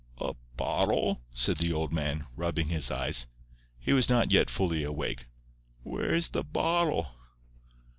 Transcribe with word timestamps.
"A 0.19 0.33
bottle?" 0.57 1.21
said 1.31 1.57
the 1.57 1.71
old 1.71 1.93
man, 1.93 2.25
rubbing 2.35 2.69
his 2.69 2.89
eyes. 2.89 3.27
He 3.77 3.93
was 3.93 4.09
not 4.09 4.31
yet 4.31 4.49
fully 4.49 4.83
awake. 4.83 5.27
"Where 5.83 6.15
is 6.15 6.29
the 6.29 6.43
bottle?" 6.43 7.11